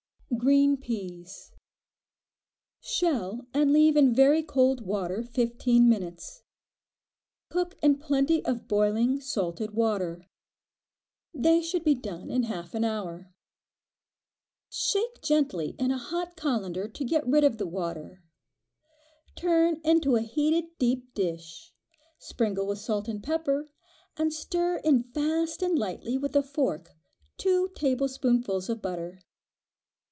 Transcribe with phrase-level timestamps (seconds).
[0.37, 1.51] Green Peas.
[2.79, 6.41] Shell and leave in very cold water fifteen minutes.
[7.49, 10.25] Cook in plenty of boiling, salted water.
[11.33, 13.33] They should be done in half an hour.
[14.69, 18.23] Shake gently in a hot colander to get rid of the water;
[19.35, 21.71] turn into a heated deep dish,
[22.19, 23.69] sprinkle with salt and pepper,
[24.17, 26.91] and stir in fast and lightly with a fork,
[27.37, 29.19] two tablespoonfuls of butter.